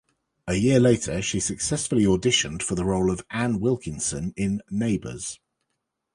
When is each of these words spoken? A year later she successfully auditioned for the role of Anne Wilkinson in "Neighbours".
A 0.47 0.55
year 0.55 0.79
later 0.79 1.21
she 1.21 1.39
successfully 1.39 2.05
auditioned 2.05 2.63
for 2.63 2.73
the 2.73 2.83
role 2.85 3.11
of 3.11 3.23
Anne 3.29 3.59
Wilkinson 3.59 4.33
in 4.35 4.63
"Neighbours". 4.71 5.39